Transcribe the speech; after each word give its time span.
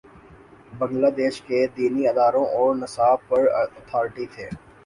بنگلہ 0.79 1.09
دیش 1.17 1.35
کے 1.47 1.59
دینی 1.77 2.03
اداروں 2.07 2.45
اور 2.55 2.69
نصاب 2.75 3.17
پر 3.29 3.41
اتھارٹی 3.53 4.25
تھے۔ 4.33 4.47